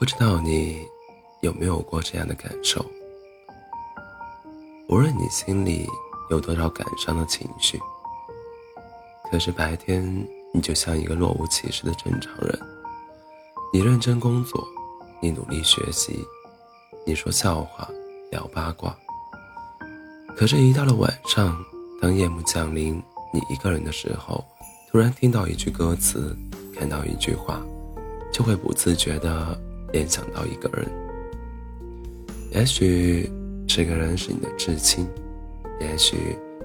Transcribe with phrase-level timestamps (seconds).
[0.00, 0.88] 不知道你
[1.42, 2.82] 有没有过这样的感受？
[4.88, 5.86] 无论你心里
[6.30, 7.78] 有多少感伤的情绪，
[9.30, 10.02] 可是白天
[10.54, 12.58] 你就像一个若无其事的正常人。
[13.74, 14.66] 你认真工作，
[15.20, 16.26] 你努力学习，
[17.06, 17.86] 你说笑话，
[18.30, 18.96] 聊八卦。
[20.34, 21.62] 可是，一到了晚上，
[22.00, 22.94] 当夜幕降临，
[23.34, 24.42] 你一个人的时候，
[24.90, 26.34] 突然听到一句歌词，
[26.74, 27.60] 看到一句话，
[28.32, 29.60] 就会不自觉的
[29.92, 30.86] 联想到一个人。
[32.52, 33.30] 也许
[33.66, 35.06] 这个人是你的至亲，
[35.80, 36.16] 也许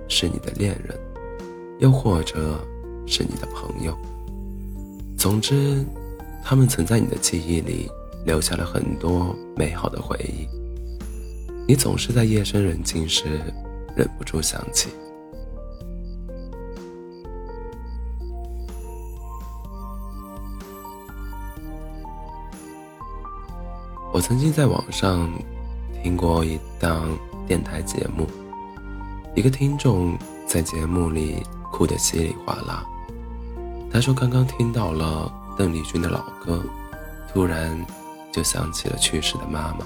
[0.08, 0.98] 是你的恋人，
[1.80, 2.60] 又或者
[3.06, 3.98] 是你的朋友。
[5.18, 5.86] 总之，
[6.44, 7.90] 他们曾在你的记忆里
[8.26, 10.48] 留下了很多美好的回忆。
[11.68, 13.23] 你总是在夜深人静时。
[13.96, 14.90] 忍不住想起，
[24.16, 25.30] 我曾经在网上
[26.02, 27.05] 听过一档
[27.45, 28.25] 电台节目，
[29.35, 32.86] 一个听众在节目里哭得稀里哗啦。
[33.91, 36.63] 他说刚刚听到了邓丽君的老歌，
[37.33, 37.77] 突然
[38.31, 39.86] 就想起了去世的妈妈，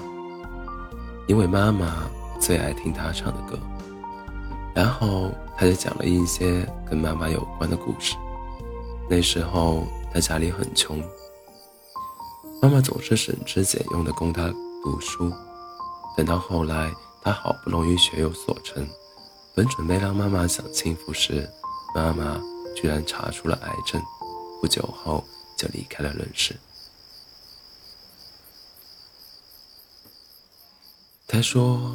[1.26, 2.08] 因为妈妈
[2.40, 3.58] 最爱听他唱的歌。
[4.72, 8.14] 然后他就讲了一些跟妈妈有关的故事。
[9.08, 11.02] 那时候他家里很穷，
[12.60, 14.48] 妈妈总是省吃俭用的供他
[14.82, 15.32] 读书。
[16.16, 18.86] 等到后来他好不容易学有所成，
[19.54, 21.48] 本准备让妈妈享清福时，
[21.94, 22.40] 妈妈
[22.76, 24.02] 居然查出了癌症，
[24.60, 25.24] 不久后
[25.56, 26.54] 就离开了人世。
[31.26, 31.94] 他说：“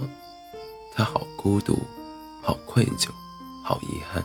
[0.95, 1.77] 他好孤独。”
[2.41, 3.09] 好愧疚，
[3.63, 4.23] 好遗憾。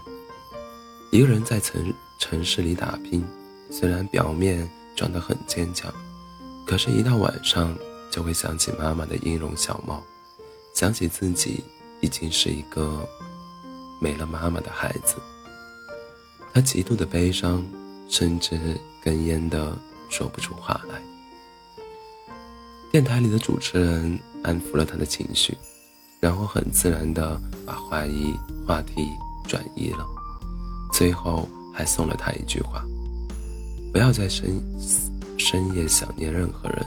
[1.10, 3.26] 一个人在城城市里打拼，
[3.70, 5.90] 虽然表面装得很坚强，
[6.70, 7.76] 可是，一到晚上
[8.12, 10.00] 就会想起妈妈的音容笑貌，
[10.72, 11.64] 想起自己
[12.00, 13.04] 已经是一个
[14.00, 15.16] 没了妈妈的孩子。
[16.54, 17.66] 他极度的悲伤，
[18.08, 18.56] 甚至
[19.04, 19.76] 哽咽的
[20.08, 21.02] 说不出话来。
[22.92, 25.58] 电台里的主持人安抚了他的情绪。
[26.20, 29.08] 然后很自然的把话题话题
[29.48, 30.06] 转移了，
[30.92, 32.84] 最后还送了他一句话
[33.90, 34.62] ：“不要再深
[35.40, 36.86] 深夜想念任何人，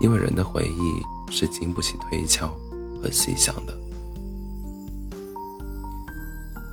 [0.00, 2.48] 因为人的回忆是经不起推敲
[3.00, 3.78] 和细想的。”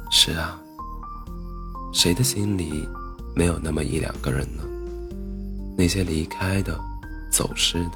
[0.10, 0.60] 是啊，
[1.94, 2.90] 谁的心里
[3.36, 4.64] 没有那么一两个人呢？
[5.78, 6.78] 那些离开的、
[7.32, 7.92] 走失的，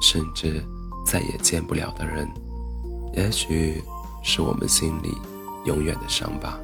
[0.00, 0.64] 甚至
[1.04, 2.26] 再也见不了的人。
[3.14, 3.82] 也许
[4.22, 5.12] 是我们心里
[5.66, 6.56] 永远的伤疤，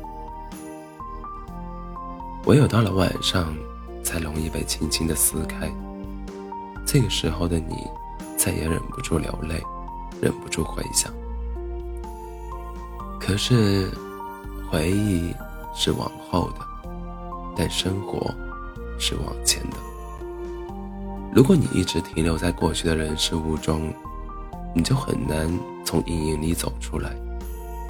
[2.47, 3.53] 唯有到了晚上，
[4.04, 5.69] 才容易被轻轻的撕开。
[6.87, 7.75] 这个时候的你，
[8.37, 9.60] 再也忍不住流泪，
[10.20, 11.12] 忍不住回想。
[13.19, 13.91] 可是，
[14.70, 15.34] 回忆
[15.75, 16.60] 是往后的，
[17.56, 18.32] 但生活
[18.98, 19.76] 是往前的。
[21.34, 23.92] 如果你一直停留在过去的人事物中，
[24.75, 25.50] 你就很难
[25.84, 27.10] 从阴影里走出来，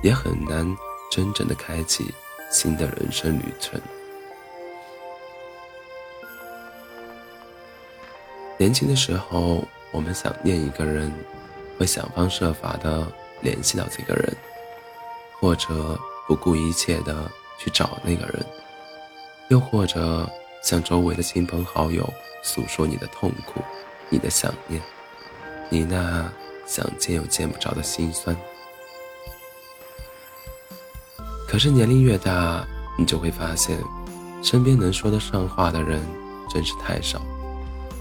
[0.02, 0.64] 也很难
[1.10, 2.14] 真正的开启
[2.50, 3.78] 新的人生旅程。
[8.64, 11.12] 年轻的时候，我们想念一个人，
[11.78, 13.06] 会想方设法的
[13.42, 14.34] 联系到这个人，
[15.38, 18.42] 或者不顾一切的去找那个人，
[19.50, 20.26] 又或者
[20.62, 22.10] 向周围的亲朋好友
[22.42, 23.60] 诉说你的痛苦、
[24.08, 24.80] 你的想念、
[25.68, 26.26] 你那。
[26.66, 28.34] 想见又见不着的心酸。
[31.46, 32.66] 可是年龄越大，
[32.98, 33.78] 你就会发现，
[34.42, 36.02] 身边能说得上话的人
[36.48, 37.20] 真是太少，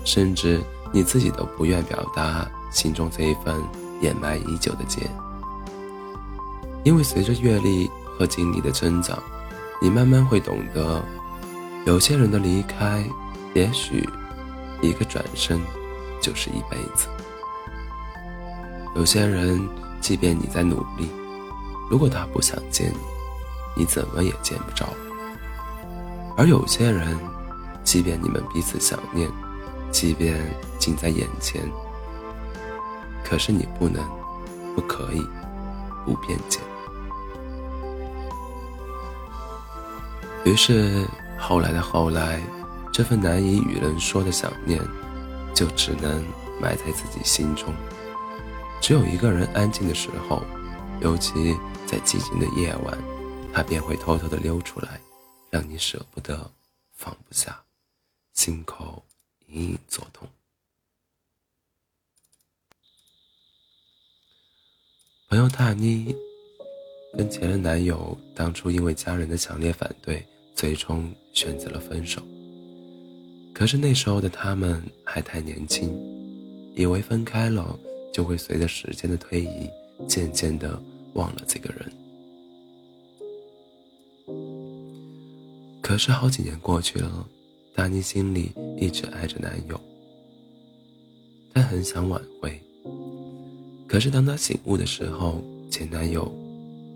[0.03, 3.55] 甚至你自己都不愿表达心中这一份
[4.01, 5.09] 掩埋已久的结。
[6.83, 9.17] 因为随着阅历和经历的增长，
[9.81, 11.01] 你慢慢会懂得，
[11.85, 13.03] 有些人的离开，
[13.53, 14.07] 也许
[14.81, 15.61] 一个转身
[16.21, 17.07] 就是一辈子。
[18.95, 19.65] 有些人，
[20.01, 21.09] 即便你在努力，
[21.89, 22.91] 如果他不想见
[23.75, 24.85] 你，你怎么也见不着；
[26.37, 27.17] 而有些人，
[27.83, 29.29] 即便你们彼此想念，
[29.93, 30.37] 即便
[30.79, 31.61] 近在眼前，
[33.23, 34.03] 可是你不能，
[34.75, 35.21] 不可以，
[36.03, 36.59] 不辩解。
[40.43, 41.07] 于是，
[41.39, 42.41] 后来的后来，
[42.91, 44.81] 这份难以与人说的想念，
[45.53, 46.25] 就只能
[46.59, 47.73] 埋在自己心中。
[48.81, 50.41] 只有一个人安静的时候，
[50.99, 51.55] 尤其
[51.85, 52.97] 在寂静的夜晚，
[53.53, 54.99] 他便会偷偷的溜出来，
[55.51, 56.51] 让你舍不得，
[56.91, 57.61] 放不下，
[58.33, 59.05] 心口
[59.53, 60.27] 隐隐作痛。
[65.29, 66.15] 朋友大妮
[67.17, 70.23] 跟前任男友当初因为家人的强烈反对
[70.55, 72.21] 最终选择了分手。
[73.53, 75.89] 可是那时候的他们还太年轻
[76.75, 77.79] 以为分开了
[78.11, 79.69] 就会随着时间的推移
[80.07, 80.81] 渐渐的
[81.13, 81.91] 忘了这个人。
[85.81, 87.27] 可是好几年过去了
[87.75, 89.79] 大妮心里一直爱着男友，
[91.53, 92.61] 她很想挽回。
[93.87, 96.31] 可是当她醒悟的时候，前男友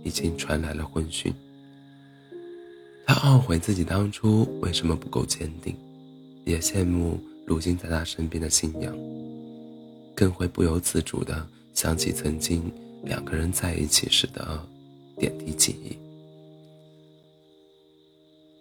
[0.04, 1.34] 已经传来了婚讯。
[3.06, 5.76] 她懊悔自己当初为什么不够坚定。
[6.46, 8.96] 也羡慕如今在她身边的新娘，
[10.16, 12.72] 更会不由自主地想起曾经
[13.04, 14.66] 两个人在一起时的
[15.18, 15.98] 点滴记忆。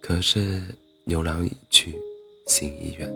[0.01, 0.63] 可是
[1.09, 1.95] 牛郎已去，
[2.49, 3.09] 心已远。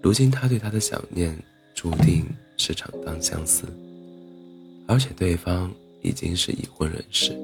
[0.00, 1.36] 如今他对她的想念
[1.74, 2.24] 注定
[2.56, 3.64] 是场单相思，
[4.86, 7.36] 而且对方已经是已婚人士，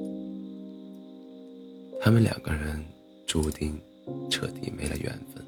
[1.99, 2.81] 他们两个人
[3.25, 3.77] 注定
[4.29, 5.45] 彻底没了缘分。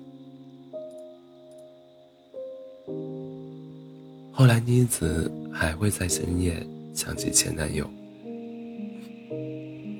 [4.33, 7.89] 后来，妮子还会在深夜想起前男友，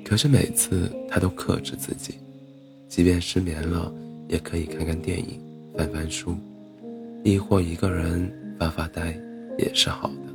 [0.04, 2.16] 可是每次她都克制自己，
[2.90, 3.90] 即便失眠了，
[4.28, 5.40] 也可以看看电影、
[5.74, 6.36] 翻翻书，
[7.24, 9.18] 亦或一个人发发呆，
[9.56, 10.34] 也是好的。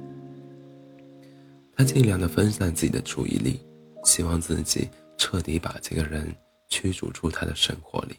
[1.76, 3.60] 他尽量的分散自己的注意力，
[4.06, 4.88] 希望自己
[5.18, 6.34] 彻底把这个人
[6.70, 8.16] 驱逐出他的生活里。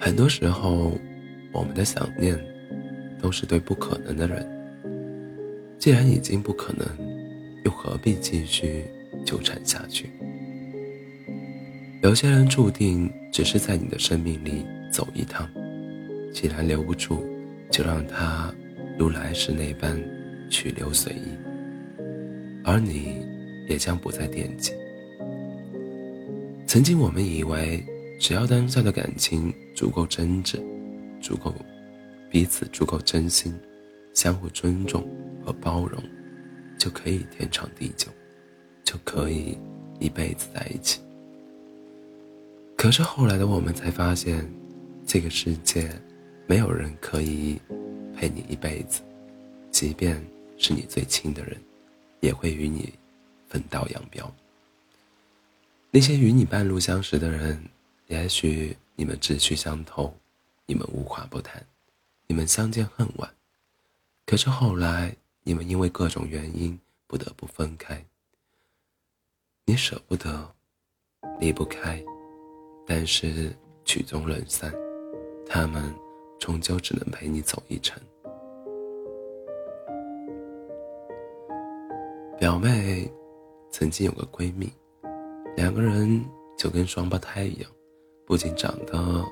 [0.00, 0.98] 很多时候。
[1.52, 2.38] 我们的想念，
[3.18, 4.46] 都是对不可能的人。
[5.78, 6.86] 既然已经不可能，
[7.64, 8.84] 又何必继续
[9.24, 10.10] 纠缠下去？
[12.02, 15.48] 有些人注定只是在你的生命里走一趟，
[16.32, 17.24] 既然留不住，
[17.70, 18.54] 就让他
[18.98, 19.98] 如来时那般
[20.50, 21.36] 去留随意，
[22.64, 23.26] 而你
[23.68, 24.72] 也将不再惦记。
[26.66, 27.84] 曾经我们以为，
[28.20, 30.60] 只要当下的感情足够真挚。
[31.18, 31.52] 足够，
[32.30, 33.52] 彼此足够真心，
[34.12, 35.02] 相互尊重
[35.44, 36.00] 和包容，
[36.78, 38.08] 就可以天长地久，
[38.84, 39.56] 就可以
[39.98, 41.00] 一辈子在一起。
[42.76, 44.48] 可是后来的我们才发现，
[45.06, 45.90] 这个世界
[46.46, 47.60] 没有人可以
[48.14, 49.02] 陪你一辈子，
[49.70, 50.22] 即便
[50.58, 51.60] 是你最亲的人，
[52.20, 52.92] 也会与你
[53.48, 54.32] 分道扬镳。
[55.90, 57.60] 那些与你半路相识的人，
[58.08, 60.14] 也许你们志趣相投。
[60.68, 61.64] 你们无话不谈，
[62.26, 63.32] 你们相见恨晚，
[64.26, 65.14] 可是后来
[65.44, 66.76] 你们因为各种原因
[67.06, 68.04] 不得不分开。
[69.64, 70.52] 你舍不得，
[71.38, 72.04] 离不开，
[72.86, 73.52] 但是
[73.84, 74.72] 曲终人散，
[75.44, 75.82] 他们
[76.38, 78.00] 终究只能陪你走一程。
[82.38, 83.10] 表妹
[83.70, 84.72] 曾经有个闺蜜，
[85.56, 86.24] 两个人
[86.56, 87.70] 就跟双胞胎一样，
[88.24, 89.24] 不仅长得。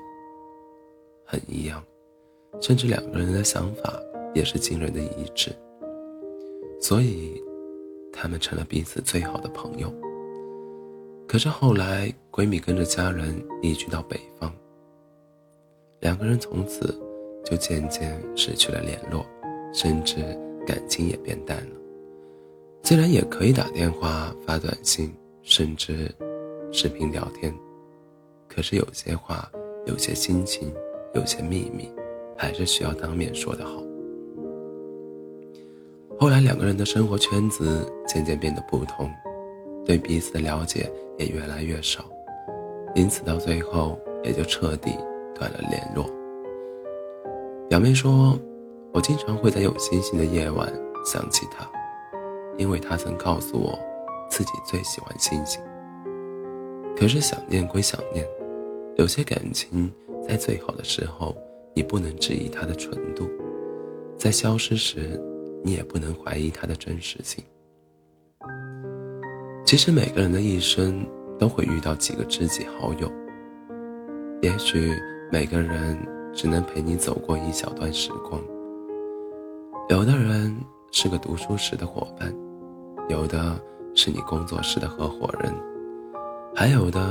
[1.27, 1.83] 很一样，
[2.61, 3.91] 甚至两个人的想法
[4.35, 5.51] 也是惊人的一致，
[6.79, 7.41] 所以
[8.13, 9.91] 他们成了彼此最好的朋友。
[11.27, 14.51] 可是后来，闺蜜跟着家人移居到北方，
[16.01, 16.93] 两个人从此
[17.45, 19.25] 就渐渐失去了联络，
[19.73, 20.17] 甚至
[20.67, 21.75] 感情也变淡了。
[22.83, 26.13] 虽然也可以打电话、发短信，甚至
[26.73, 27.55] 视频聊天，
[28.49, 29.49] 可是有些话，
[29.85, 30.73] 有些心情。
[31.13, 31.89] 有些秘密，
[32.35, 33.81] 还是需要当面说的好。
[36.19, 39.09] 后来两个人的生活圈子渐渐变得不同，
[39.85, 42.03] 对彼此的了解也越来越少，
[42.95, 44.97] 因此到最后也就彻底
[45.35, 46.09] 断了联络。
[47.69, 48.39] 表妹说
[48.91, 50.67] ：“我经常会在有星星的夜晚
[51.05, 51.69] 想起他，
[52.57, 53.77] 因为他曾告诉我，
[54.29, 55.61] 自己最喜欢星星。
[56.97, 58.25] 可是想念归想念，
[58.95, 59.93] 有些感情……”
[60.27, 61.37] 在最好的时候，
[61.75, 63.25] 你不能质疑它的纯度；
[64.17, 65.21] 在消失时，
[65.63, 67.43] 你也不能怀疑它的真实性。
[69.63, 71.05] 其实每个人的一生
[71.37, 73.11] 都会遇到几个知己好友，
[74.41, 74.91] 也许
[75.31, 75.97] 每个人
[76.33, 78.41] 只能陪你走过一小段时光。
[79.89, 80.55] 有的人
[80.91, 82.33] 是个读书时的伙伴，
[83.09, 83.59] 有的
[83.93, 85.53] 是你工作时的合伙人，
[86.55, 87.01] 还有的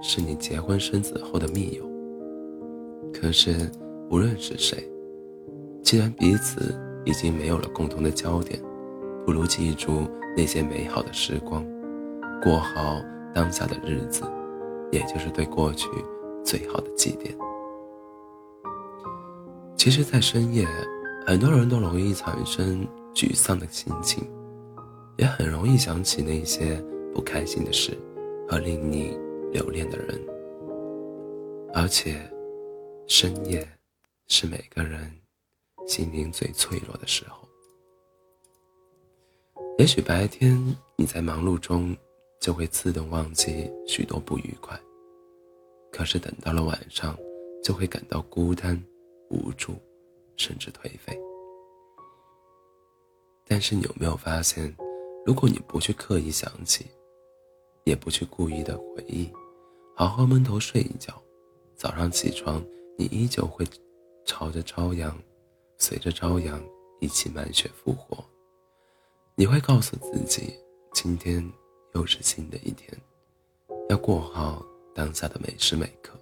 [0.00, 1.84] 是你结婚生子后的密友。
[3.12, 3.70] 可是，
[4.10, 4.88] 无论是谁，
[5.82, 8.60] 既然彼此已经没有了共同的焦点，
[9.24, 10.02] 不如记住
[10.36, 11.64] 那些美好的时光，
[12.42, 13.00] 过好
[13.34, 14.22] 当下的日子，
[14.90, 15.88] 也就是对过去
[16.44, 17.36] 最好的祭奠。
[19.76, 20.66] 其实，在深夜
[21.26, 24.28] 很多人都容易产生沮丧的心情，
[25.16, 26.82] 也很容易想起那些
[27.14, 27.96] 不开心的事
[28.48, 29.16] 和令你
[29.52, 30.20] 留恋的人。
[31.74, 32.18] 而且，
[33.06, 33.66] 深夜
[34.26, 35.10] 是每个人
[35.86, 37.46] 心灵最脆弱的时候。
[39.78, 41.96] 也许白天你在忙碌中
[42.40, 44.78] 就会自动忘记许多不愉快，
[45.90, 47.18] 可是等到了晚上，
[47.62, 48.80] 就会感到孤单、
[49.28, 49.74] 无助，
[50.36, 51.18] 甚至颓废。
[53.44, 54.74] 但是你有没有发现，
[55.24, 56.86] 如果你不去刻意想起，
[57.84, 59.28] 也不去故意的回忆，
[59.96, 61.20] 好好闷头睡一觉。
[61.74, 62.64] 早上起床，
[62.96, 63.66] 你依旧会
[64.24, 65.18] 朝着朝阳，
[65.78, 66.62] 随着朝阳
[67.00, 68.24] 一起满血复活。
[69.34, 70.52] 你会告诉自己，
[70.92, 71.42] 今天
[71.94, 72.92] 又是新的一天，
[73.88, 74.64] 要过好
[74.94, 76.18] 当下的每时每刻。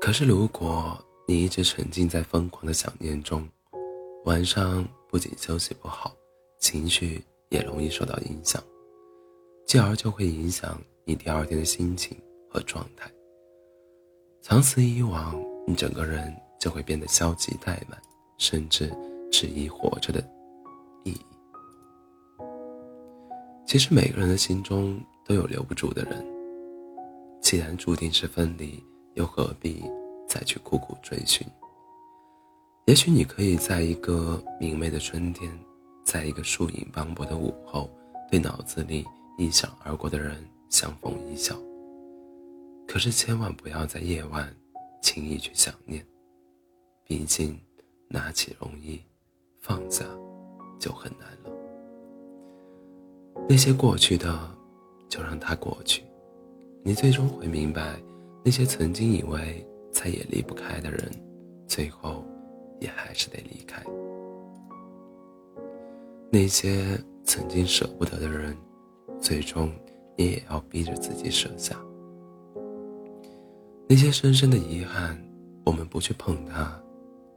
[0.00, 0.96] 可是，如果
[1.26, 3.48] 你一直沉浸在疯狂的想念中，
[4.24, 6.14] 晚上不仅休息不好，
[6.60, 8.62] 情绪也容易受到影响。
[9.66, 12.16] 继而就会影响你第二天的心情
[12.48, 13.10] 和状态。
[14.40, 15.34] 长此以往，
[15.66, 18.00] 你整个人就会变得消极怠慢，
[18.38, 18.88] 甚至
[19.36, 20.26] 质疑活着的
[21.04, 21.26] 意义。
[23.66, 26.24] 其实每个人的心中都有留不住的人，
[27.42, 29.84] 既然注定是分离，又何必
[30.26, 31.46] 再去苦苦追寻？
[32.86, 35.52] 也许你可以在一个明媚的春天，
[36.02, 37.90] 在一个树影斑驳的午后，
[38.30, 39.04] 对脑子里。
[39.36, 41.54] 一想而过的人相逢一笑，
[42.88, 44.50] 可是千万不要在夜晚
[45.02, 46.02] 轻易去想念，
[47.04, 47.60] 毕竟
[48.08, 48.98] 拿起容易，
[49.66, 50.04] 放下
[50.78, 51.50] 就很难了。
[53.48, 54.38] 那些过去的，
[55.08, 56.04] 就让它过去。
[56.84, 58.00] 你最终会明白，
[58.44, 61.10] 那些曾经以为再也离不开的人，
[61.66, 62.24] 最后
[62.80, 63.82] 也还是得离开。
[66.30, 68.56] 那些曾经舍不得的人。
[69.18, 69.72] 最终，
[70.16, 71.74] 你也要逼着自己舍下
[73.88, 75.18] 那些深深的遗憾。
[75.64, 76.80] 我们不去碰它，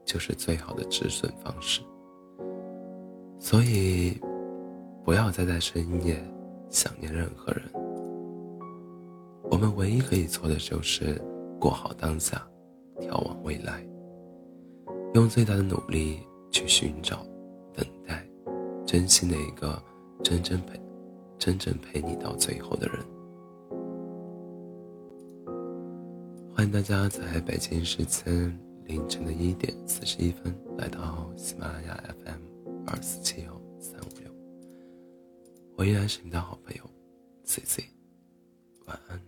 [0.06, 1.82] 就是最好的止损方式。
[3.40, 4.20] 所以，
[5.04, 6.22] 不要再在深夜
[6.70, 7.64] 想念任何人。
[9.50, 11.20] 我们唯一可以做的就是
[11.60, 12.46] 过好当下，
[13.00, 13.84] 眺望未来，
[15.16, 16.20] 用最大的努力
[16.52, 17.26] 去寻找、
[17.74, 18.24] 等待、
[18.86, 19.82] 珍惜那个
[20.24, 20.80] 真正陪。
[21.40, 23.00] 真正陪你到最后的人。
[26.54, 32.49] 欢迎大家在北京时间凌晨的一点四十一分来到喜马拉雅 FM
[32.92, 34.32] 二四七幺三五六，
[35.78, 36.84] 我依然是你的好朋友
[37.44, 37.84] C C，
[38.88, 39.22] 晚安。